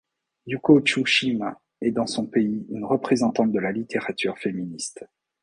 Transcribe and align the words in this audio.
Yūko 0.47 0.81
Tsushima 0.81 1.61
est 1.79 1.91
dans 1.91 2.07
son 2.07 2.25
pays 2.25 2.65
une 2.71 2.85
représentante 2.85 3.51
de 3.51 3.59
la 3.59 3.71
littérature 3.71 4.35
féministe. 4.39 5.05